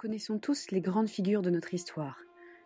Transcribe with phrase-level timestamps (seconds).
[0.00, 2.22] connaissons tous les grandes figures de notre histoire.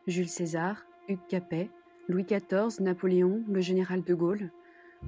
[0.06, 1.68] Jules César, Hugues Capet,
[2.08, 4.52] Louis XIV, Napoléon, le général de Gaulle.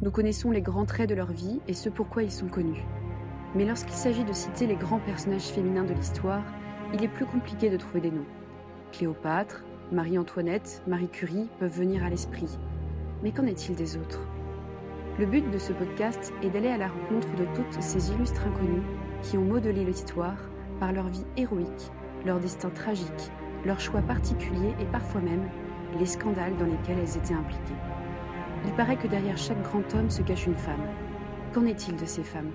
[0.02, 2.84] Nous connaissons les grands traits de leur vie et ce pourquoi ils sont connus.
[3.54, 6.42] Mais lorsqu'il s'agit de citer les grands personnages féminins de l'histoire,
[6.92, 8.26] il est plus compliqué de trouver des noms.
[8.90, 12.58] Cléopâtre, Marie-Antoinette, Marie Curie peuvent venir à l'esprit.
[13.22, 14.26] Mais qu'en est-il des autres?
[15.20, 18.82] Le but de ce podcast est d'aller à la rencontre de toutes ces illustres inconnues
[19.22, 20.38] qui ont modelé l'histoire
[20.80, 21.92] par leur vie héroïque,
[22.24, 23.30] leur destin tragique,
[23.64, 25.48] leurs choix particuliers et parfois même
[25.98, 27.74] les scandales dans lesquels elles étaient impliquées.
[28.64, 30.86] Il paraît que derrière chaque grand homme se cache une femme.
[31.52, 32.50] Qu'en est-il de ces femmes?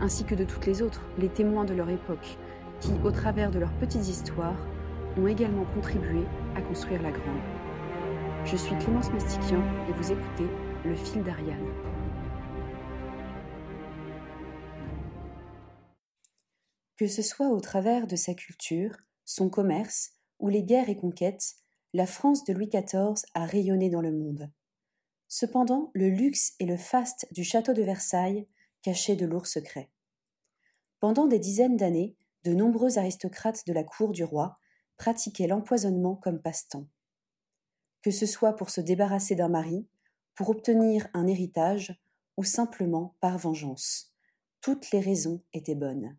[0.00, 2.36] Ainsi que de toutes les autres, les témoins de leur époque,
[2.80, 4.56] qui, au travers de leurs petites histoires,
[5.18, 6.22] ont également contribué
[6.54, 7.40] à construire la grande.
[8.44, 10.46] Je suis Clémence Mestiquian et vous écoutez
[10.84, 11.56] Le fil d'Ariane.
[16.96, 21.56] Que ce soit au travers de sa culture, son commerce ou les guerres et conquêtes,
[21.92, 24.50] la France de Louis XIV a rayonné dans le monde.
[25.28, 28.46] Cependant, le luxe et le faste du château de Versailles
[28.82, 29.90] cachaient de lourds secrets.
[31.00, 34.58] Pendant des dizaines d'années, de nombreux aristocrates de la cour du roi
[34.96, 36.86] pratiquaient l'empoisonnement comme passe-temps.
[38.02, 39.86] Que ce soit pour se débarrasser d'un mari,
[40.34, 42.00] pour obtenir un héritage
[42.36, 44.14] ou simplement par vengeance,
[44.60, 46.16] toutes les raisons étaient bonnes.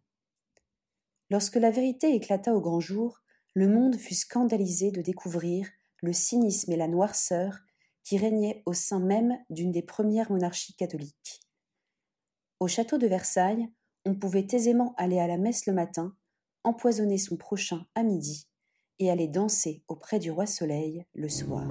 [1.30, 3.20] Lorsque la vérité éclata au grand jour,
[3.54, 5.68] le monde fut scandalisé de découvrir
[6.02, 7.58] le cynisme et la noirceur
[8.04, 11.42] qui régnaient au sein même d'une des premières monarchies catholiques.
[12.60, 13.68] Au château de Versailles,
[14.06, 16.14] on pouvait aisément aller à la messe le matin,
[16.64, 18.48] empoisonner son prochain à midi
[19.00, 21.68] et aller danser auprès du roi Soleil le soir.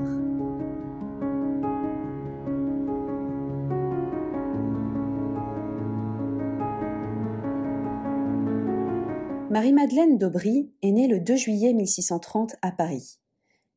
[9.56, 13.20] Marie-Madeleine d'Aubry est née le 2 juillet 1630 à Paris.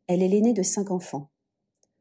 [0.07, 1.31] Elle est l'aînée de cinq enfants.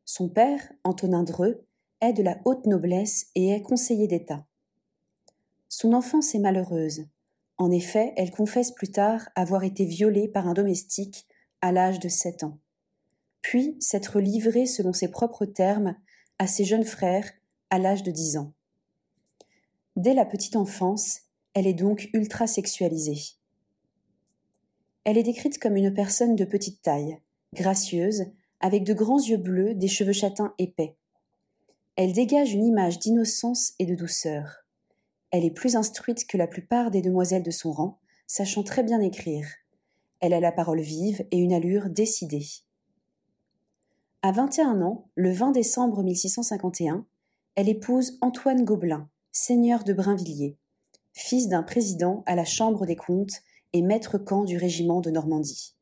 [0.04, 1.64] Son père, Antonin Dreux,
[2.00, 4.44] est de la haute noblesse et est conseiller d'État.
[5.68, 7.06] Son enfance est malheureuse.
[7.56, 11.28] En effet, elle confesse plus tard avoir été violée par un domestique
[11.60, 12.58] à l'âge de sept ans,
[13.42, 15.94] puis s'être livrée selon ses propres termes
[16.40, 17.30] à ses jeunes frères
[17.70, 18.54] à l'âge de dix ans.
[19.94, 21.20] Dès la petite enfance,
[21.54, 23.37] elle est donc ultra sexualisée.
[25.08, 27.18] Elle est décrite comme une personne de petite taille,
[27.54, 28.26] gracieuse,
[28.60, 30.98] avec de grands yeux bleus, des cheveux châtains épais.
[31.96, 34.66] Elle dégage une image d'innocence et de douceur.
[35.30, 39.00] Elle est plus instruite que la plupart des demoiselles de son rang, sachant très bien
[39.00, 39.46] écrire.
[40.20, 42.44] Elle a la parole vive et une allure décidée.
[44.20, 47.06] À 21 ans, le 20 décembre 1651,
[47.54, 50.58] elle épouse Antoine Gobelin, seigneur de Brinvilliers,
[51.14, 53.40] fils d'un président à la Chambre des comptes
[53.72, 55.74] et maître camp du régiment de Normandie.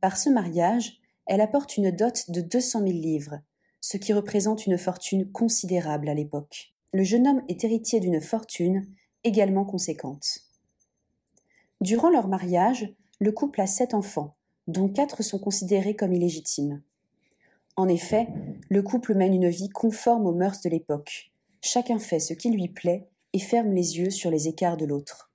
[0.00, 3.40] Par ce mariage, elle apporte une dot de 200 000 livres,
[3.80, 6.74] ce qui représente une fortune considérable à l'époque.
[6.92, 8.86] Le jeune homme est héritier d'une fortune
[9.24, 10.40] également conséquente.
[11.80, 16.82] Durant leur mariage, le couple a sept enfants, dont quatre sont considérés comme illégitimes.
[17.76, 18.28] En effet,
[18.68, 21.32] le couple mène une vie conforme aux mœurs de l'époque.
[21.60, 25.30] Chacun fait ce qui lui plaît et ferme les yeux sur les écarts de l'autre.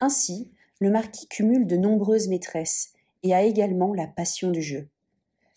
[0.00, 2.92] Ainsi, le marquis cumule de nombreuses maîtresses
[3.22, 4.88] et a également la passion du jeu.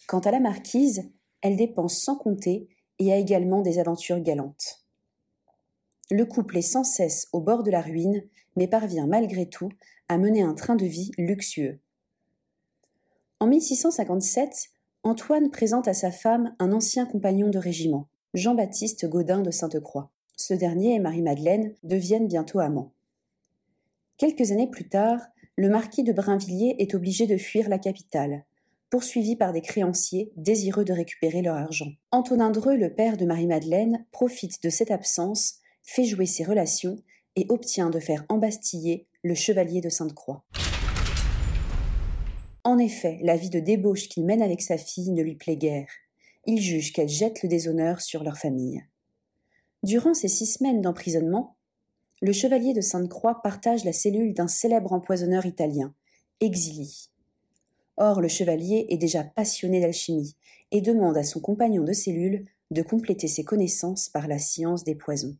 [0.07, 1.09] Quant à la marquise,
[1.41, 2.67] elle dépense sans compter
[2.99, 4.85] et a également des aventures galantes.
[6.09, 8.23] Le couple est sans cesse au bord de la ruine,
[8.55, 9.69] mais parvient malgré tout
[10.07, 11.79] à mener un train de vie luxueux.
[13.39, 14.69] En 1657,
[15.03, 20.09] Antoine présente à sa femme un ancien compagnon de régiment, Jean-Baptiste Gaudin de Sainte-Croix.
[20.35, 22.91] Ce dernier et Marie-Madeleine deviennent bientôt amants.
[24.17, 25.19] Quelques années plus tard,
[25.57, 28.45] le marquis de Brinvilliers est obligé de fuir la capitale,
[28.89, 31.91] poursuivi par des créanciers désireux de récupérer leur argent.
[32.09, 36.95] Antonin Dreux, le père de Marie-Madeleine, profite de cette absence, fait jouer ses relations
[37.35, 40.43] et obtient de faire embastiller le chevalier de Sainte-Croix.
[42.63, 45.89] En effet, la vie de débauche qu'il mène avec sa fille ne lui plaît guère.
[46.47, 48.83] Il juge qu'elle jette le déshonneur sur leur famille.
[49.83, 51.56] Durant ces six semaines d'emprisonnement,
[52.21, 55.93] le chevalier de Sainte-Croix partage la cellule d'un célèbre empoisonneur italien,
[56.39, 57.09] Exili.
[57.95, 60.35] Or, le chevalier est déjà passionné d'alchimie
[60.71, 64.95] et demande à son compagnon de cellule de compléter ses connaissances par la science des
[64.95, 65.35] poisons.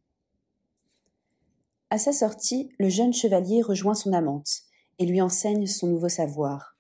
[1.90, 4.62] À sa sortie, le jeune chevalier rejoint son amante
[5.00, 6.76] et lui enseigne son nouveau savoir.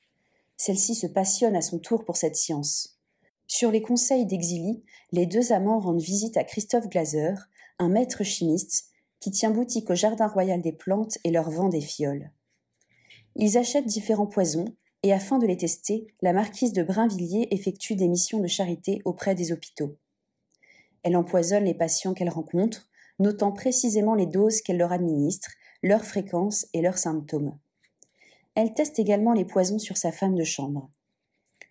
[0.57, 2.99] Celle-ci se passionne à son tour pour cette science.
[3.47, 7.33] Sur les conseils d'Exili, les deux amants rendent visite à Christophe Glaser,
[7.79, 8.89] un maître chimiste
[9.19, 12.31] qui tient boutique au Jardin royal des plantes et leur vend des fioles.
[13.35, 14.65] Ils achètent différents poisons
[15.03, 19.35] et afin de les tester, la marquise de Brinvilliers effectue des missions de charité auprès
[19.35, 19.95] des hôpitaux.
[21.03, 25.49] Elle empoisonne les patients qu'elle rencontre, notant précisément les doses qu'elle leur administre,
[25.83, 27.57] leur fréquence et leurs symptômes.
[28.55, 30.89] Elle teste également les poisons sur sa femme de chambre.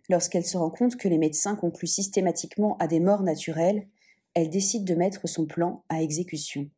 [0.08, 3.88] Lorsqu'elle se rend compte que les médecins concluent systématiquement à des morts naturelles,
[4.34, 6.70] elle décide de mettre son plan à exécution.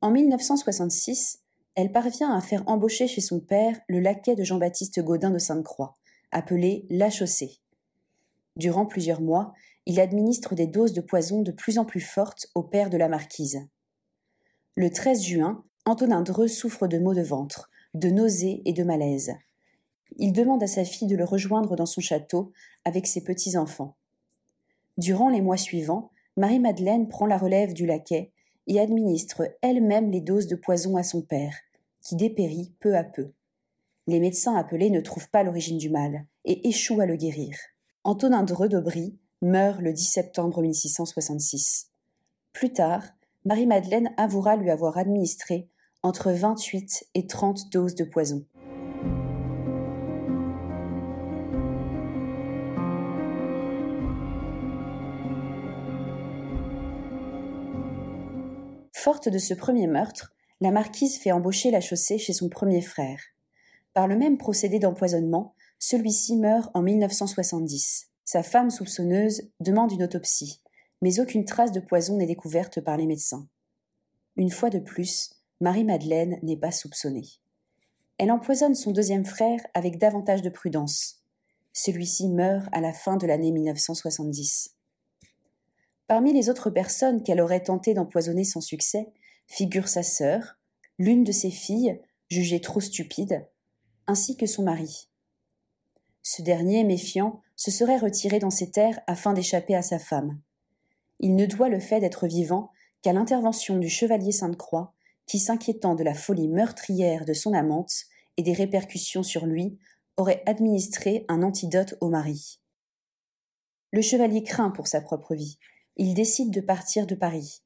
[0.00, 1.40] En 1966,
[1.74, 5.96] elle parvient à faire embaucher chez son père le laquais de Jean-Baptiste Gaudin de Sainte-Croix,
[6.30, 7.58] appelé La Chaussée.
[8.54, 9.54] Durant plusieurs mois,
[9.86, 13.08] il administre des doses de poison de plus en plus fortes au père de la
[13.08, 13.66] marquise.
[14.76, 19.34] Le 13 juin, Antonin Dreux souffre de maux de ventre, de nausées et de malaise.
[20.16, 22.52] Il demande à sa fille de le rejoindre dans son château
[22.84, 23.96] avec ses petits-enfants.
[24.96, 28.30] Durant les mois suivants, Marie-Madeleine prend la relève du laquais
[28.68, 31.54] et administre elle-même les doses de poison à son père,
[32.00, 33.32] qui dépérit peu à peu.
[34.06, 37.56] Les médecins appelés ne trouvent pas l'origine du mal et échouent à le guérir.
[38.04, 41.90] Antonin de Redobry meurt le 10 septembre 1666.
[42.52, 43.02] Plus tard,
[43.44, 45.68] Marie-Madeleine avouera lui avoir administré
[46.02, 48.44] entre 28 et 30 doses de poison.
[59.10, 63.18] Forte de ce premier meurtre, la marquise fait embaucher la chaussée chez son premier frère.
[63.94, 68.10] Par le même procédé d'empoisonnement, celui-ci meurt en 1970.
[68.26, 70.60] Sa femme soupçonneuse demande une autopsie,
[71.00, 73.48] mais aucune trace de poison n'est découverte par les médecins.
[74.36, 75.30] Une fois de plus,
[75.62, 77.28] Marie-Madeleine n'est pas soupçonnée.
[78.18, 81.22] Elle empoisonne son deuxième frère avec davantage de prudence.
[81.72, 84.77] Celui-ci meurt à la fin de l'année 1970.
[86.08, 89.12] Parmi les autres personnes qu'elle aurait tenté d'empoisonner sans succès,
[89.46, 90.56] figure sa sœur,
[90.98, 92.00] l'une de ses filles,
[92.30, 93.46] jugée trop stupide,
[94.06, 95.10] ainsi que son mari.
[96.22, 100.40] Ce dernier, méfiant, se serait retiré dans ses terres afin d'échapper à sa femme.
[101.20, 102.70] Il ne doit le fait d'être vivant
[103.02, 104.94] qu'à l'intervention du chevalier Sainte-Croix,
[105.26, 107.92] qui, s'inquiétant de la folie meurtrière de son amante
[108.38, 109.78] et des répercussions sur lui,
[110.16, 112.60] aurait administré un antidote au mari.
[113.92, 115.58] Le chevalier craint pour sa propre vie.
[115.98, 117.62] Il décide de partir de Paris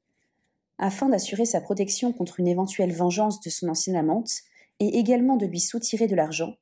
[0.79, 4.31] afin d'assurer sa protection contre une éventuelle vengeance de son ancienne amante
[4.79, 6.55] et également de lui soutirer de l'argent,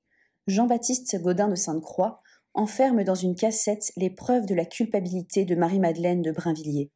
[0.48, 2.22] Jean-Baptiste Gaudin de Sainte-Croix
[2.54, 6.92] enferme dans une cassette les preuves de la culpabilité de Marie-Madeleine de Brinvilliers.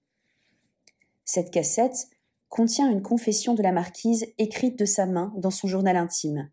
[1.23, 2.09] Cette cassette
[2.49, 6.51] contient une confession de la marquise écrite de sa main dans son journal intime,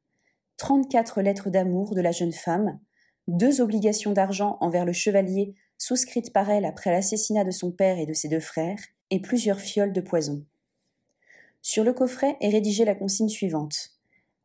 [0.58, 2.78] 34 lettres d'amour de la jeune femme,
[3.26, 8.06] deux obligations d'argent envers le chevalier souscrites par elle après l'assassinat de son père et
[8.06, 8.78] de ses deux frères,
[9.10, 10.44] et plusieurs fioles de poison.
[11.60, 13.90] Sur le coffret est rédigée la consigne suivante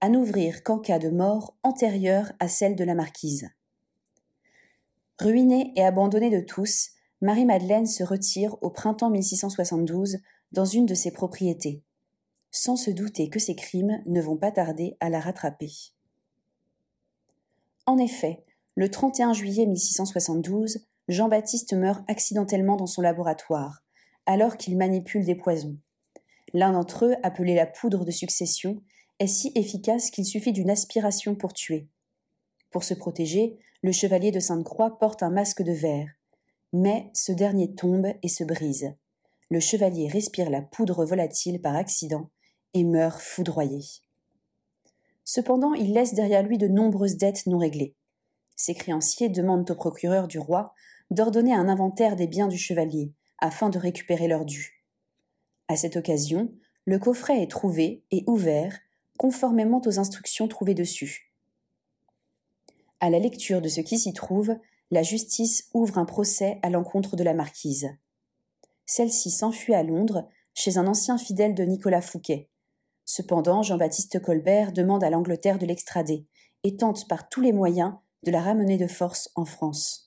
[0.01, 3.49] à n'ouvrir qu'en cas de mort antérieure à celle de la marquise.
[5.19, 6.89] Ruinée et abandonnée de tous,
[7.21, 10.17] Marie-Madeleine se retire au printemps 1672
[10.51, 11.83] dans une de ses propriétés,
[12.51, 15.71] sans se douter que ses crimes ne vont pas tarder à la rattraper.
[17.85, 18.43] En effet,
[18.75, 23.83] le 31 juillet 1672, Jean-Baptiste meurt accidentellement dans son laboratoire,
[24.25, 25.77] alors qu'il manipule des poisons.
[26.53, 28.81] L'un d'entre eux, appelé la poudre de succession,
[29.19, 31.87] est si efficace qu'il suffit d'une aspiration pour tuer.
[32.71, 36.09] Pour se protéger, le chevalier de Sainte-Croix porte un masque de verre.
[36.73, 38.93] Mais ce dernier tombe et se brise.
[39.49, 42.29] Le chevalier respire la poudre volatile par accident
[42.73, 43.81] et meurt foudroyé.
[45.23, 47.95] Cependant, il laisse derrière lui de nombreuses dettes non réglées.
[48.55, 50.73] Ses créanciers demandent au procureur du roi
[51.11, 54.83] d'ordonner un inventaire des biens du chevalier, afin de récupérer leurs dû.
[55.67, 56.51] À cette occasion,
[56.85, 58.77] le coffret est trouvé et ouvert
[59.17, 61.33] conformément aux instructions trouvées dessus.
[62.99, 64.55] À la lecture de ce qui s'y trouve,
[64.89, 67.89] la justice ouvre un procès à l'encontre de la marquise.
[68.85, 72.49] Celle-ci s'enfuit à Londres chez un ancien fidèle de Nicolas Fouquet.
[73.05, 76.25] Cependant, Jean-Baptiste Colbert demande à l'Angleterre de l'extrader
[76.63, 80.06] et tente par tous les moyens de la ramener de force en France.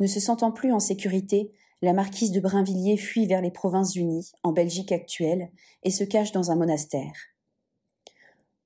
[0.00, 1.52] Ne se sentant plus en sécurité,
[1.82, 5.50] la marquise de Brinvilliers fuit vers les Provinces-Unies, en Belgique actuelle,
[5.82, 7.12] et se cache dans un monastère.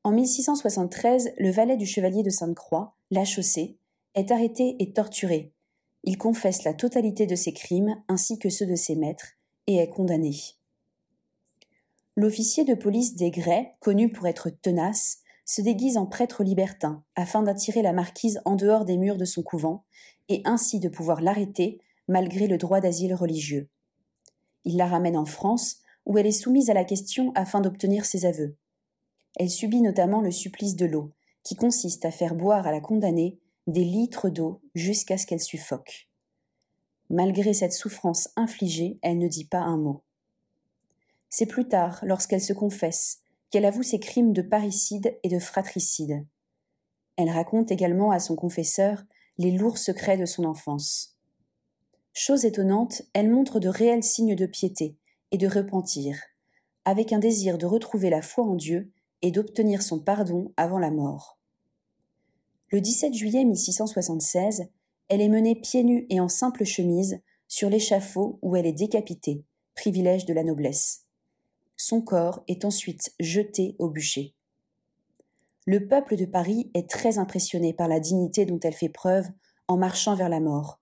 [0.04, 3.76] En 1673, le valet du chevalier de Sainte-Croix, La Chaussée,
[4.14, 5.52] est arrêté et torturé.
[6.04, 9.36] Il confesse la totalité de ses crimes ainsi que ceux de ses maîtres
[9.66, 10.34] et est condamné.
[12.16, 17.82] L'officier de police Desgrais, connu pour être tenace, se déguise en prêtre libertin afin d'attirer
[17.82, 19.84] la marquise en dehors des murs de son couvent
[20.28, 23.68] et ainsi de pouvoir l'arrêter malgré le droit d'asile religieux.
[24.64, 28.26] Il la ramène en France, où elle est soumise à la question afin d'obtenir ses
[28.26, 28.56] aveux.
[29.36, 33.38] Elle subit notamment le supplice de l'eau, qui consiste à faire boire à la condamnée
[33.66, 36.08] des litres d'eau jusqu'à ce qu'elle suffoque.
[37.10, 40.02] Malgré cette souffrance infligée, elle ne dit pas un mot.
[41.28, 43.22] C'est plus tard, lorsqu'elle se confesse,
[43.52, 46.26] qu'elle avoue ses crimes de parricide et de fratricide.
[47.16, 49.04] Elle raconte également à son confesseur
[49.36, 51.18] les lourds secrets de son enfance.
[52.14, 54.96] Chose étonnante, elle montre de réels signes de piété
[55.30, 56.18] et de repentir,
[56.86, 58.90] avec un désir de retrouver la foi en Dieu
[59.20, 61.38] et d'obtenir son pardon avant la mort.
[62.70, 64.64] Le 17 juillet 1676,
[65.08, 69.44] elle est menée pieds nus et en simple chemise sur l'échafaud où elle est décapitée,
[69.74, 71.06] privilège de la noblesse.
[71.84, 74.36] Son corps est ensuite jeté au bûcher.
[75.66, 79.26] Le peuple de Paris est très impressionné par la dignité dont elle fait preuve
[79.66, 80.80] en marchant vers la mort,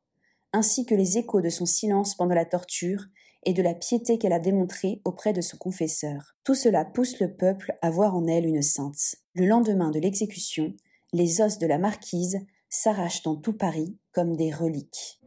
[0.52, 3.07] ainsi que les échos de son silence pendant la torture
[3.45, 6.37] et de la piété qu'elle a démontrée auprès de son confesseur.
[6.45, 9.16] Tout cela pousse le peuple à voir en elle une sainte.
[9.33, 10.75] Le lendemain de l'exécution,
[11.14, 15.19] les os de la marquise s'arrachent dans tout Paris comme des reliques.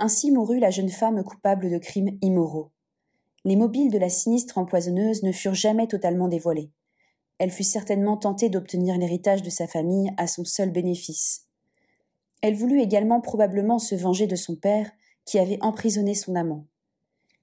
[0.00, 2.72] Ainsi mourut la jeune femme coupable de crimes immoraux.
[3.44, 6.72] Les mobiles de la sinistre empoisonneuse ne furent jamais totalement dévoilés
[7.40, 11.46] elle fut certainement tentée d'obtenir l'héritage de sa famille à son seul bénéfice.
[12.42, 14.90] Elle voulut également probablement se venger de son père,
[15.24, 16.66] qui avait emprisonné son amant.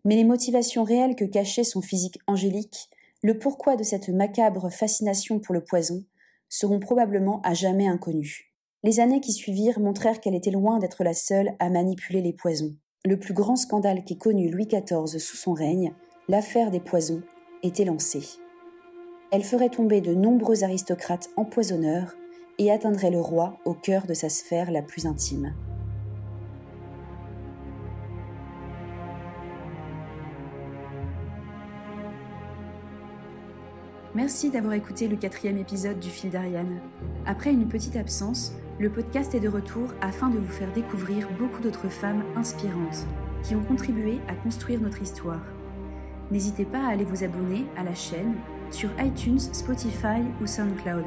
[0.05, 2.91] Mais les motivations réelles que cachait son physique angélique,
[3.23, 6.03] le pourquoi de cette macabre fascination pour le poison,
[6.47, 8.46] seront probablement à jamais inconnus.
[8.83, 12.75] Les années qui suivirent montrèrent qu'elle était loin d'être la seule à manipuler les poisons.
[13.05, 15.93] Le plus grand scandale qu'ait connu Louis XIV sous son règne,
[16.27, 17.21] l'affaire des poisons,
[17.63, 18.39] était lancée
[19.31, 22.15] elle ferait tomber de nombreux aristocrates empoisonneurs
[22.59, 25.53] et atteindrait le roi au cœur de sa sphère la plus intime.
[34.15, 36.79] Merci d'avoir écouté le quatrième épisode du fil d'Ariane.
[37.27, 41.61] Après une petite absence, le podcast est de retour afin de vous faire découvrir beaucoup
[41.61, 43.07] d'autres femmes inspirantes
[43.41, 45.41] qui ont contribué à construire notre histoire.
[46.29, 48.35] N'hésitez pas à aller vous abonner à la chaîne
[48.69, 51.05] sur iTunes, Spotify ou SoundCloud.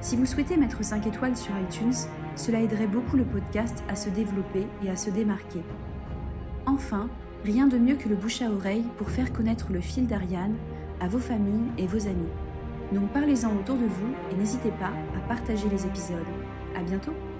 [0.00, 1.94] Si vous souhaitez mettre 5 étoiles sur iTunes,
[2.34, 5.62] cela aiderait beaucoup le podcast à se développer et à se démarquer.
[6.66, 7.08] Enfin,
[7.44, 10.56] rien de mieux que le bouche à oreille pour faire connaître le fil d'Ariane
[11.00, 12.32] à vos familles et vos amis.
[12.92, 16.18] Donc parlez-en autour de vous et n'hésitez pas à partager les épisodes.
[16.74, 17.31] À bientôt!